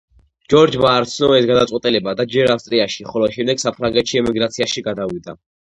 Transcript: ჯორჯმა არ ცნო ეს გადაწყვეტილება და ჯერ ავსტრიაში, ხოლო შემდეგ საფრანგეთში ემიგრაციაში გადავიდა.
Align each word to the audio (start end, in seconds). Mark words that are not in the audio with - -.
ჯორჯმა 0.53 0.93
არ 1.01 1.05
ცნო 1.11 1.29
ეს 1.41 1.49
გადაწყვეტილება 1.51 2.15
და 2.23 2.27
ჯერ 2.37 2.55
ავსტრიაში, 2.57 3.09
ხოლო 3.13 3.29
შემდეგ 3.37 3.63
საფრანგეთში 3.67 4.23
ემიგრაციაში 4.25 4.89
გადავიდა. 4.91 5.41